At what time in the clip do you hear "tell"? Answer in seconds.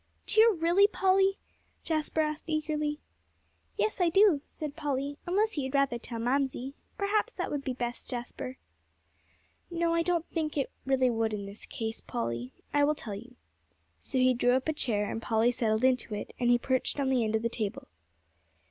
5.99-6.17, 12.95-13.13